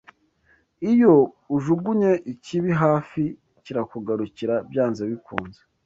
[0.91, 1.13] iyo
[1.55, 3.21] ujugunye ikibi hafi
[3.63, 5.61] kirakugarukira byanze bikunze